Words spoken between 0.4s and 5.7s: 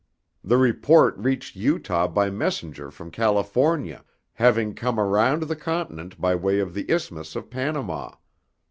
The report reached Utah by messenger from California, having come around the